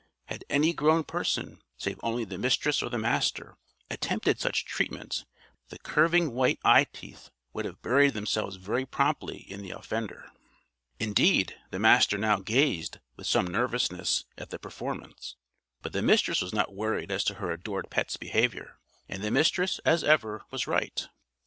Had 0.25 0.43
any 0.49 0.73
grown 0.73 1.03
person, 1.03 1.61
save 1.77 1.99
only 2.01 2.23
the 2.23 2.39
Mistress 2.39 2.81
or 2.81 2.89
the 2.89 2.97
Master, 2.97 3.55
attempted 3.87 4.39
such 4.39 4.65
treatment, 4.65 5.25
the 5.69 5.77
curving 5.77 6.31
white 6.31 6.57
eyeteeth 6.65 7.29
would 7.53 7.65
have 7.65 7.83
buried 7.83 8.15
themselves 8.15 8.55
very 8.55 8.83
promptly 8.83 9.37
in 9.47 9.61
the 9.61 9.69
offender. 9.69 10.31
Indeed, 10.99 11.55
the 11.69 11.77
Master 11.77 12.17
now 12.17 12.37
gazed, 12.39 12.97
with 13.15 13.27
some 13.27 13.45
nervousness, 13.45 14.25
at 14.39 14.49
the 14.49 14.57
performance; 14.57 15.35
but 15.83 15.93
the 15.93 16.01
Mistress 16.01 16.41
was 16.41 16.51
not 16.51 16.73
worried 16.73 17.11
as 17.11 17.23
to 17.25 17.35
her 17.35 17.51
adored 17.51 17.91
pet's 17.91 18.17
behavior; 18.17 18.79
and 19.07 19.23
the 19.23 19.29
Mistress, 19.29 19.77
as 19.85 20.03
ever, 20.03 20.41
was 20.49 20.65
right. 20.65 21.09